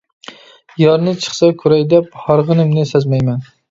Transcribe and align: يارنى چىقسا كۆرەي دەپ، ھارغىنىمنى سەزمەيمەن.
يارنى 0.83 1.13
چىقسا 1.27 1.51
كۆرەي 1.61 1.87
دەپ، 1.95 2.21
ھارغىنىمنى 2.25 2.91
سەزمەيمەن. 2.97 3.51